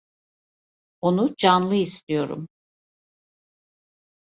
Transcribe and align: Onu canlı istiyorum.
Onu 1.01 1.35
canlı 1.35 1.75
istiyorum. 1.75 2.47